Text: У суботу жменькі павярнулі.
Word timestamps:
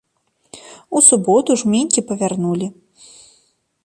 У 0.99 1.01
суботу 1.09 1.51
жменькі 1.63 2.05
павярнулі. 2.13 2.67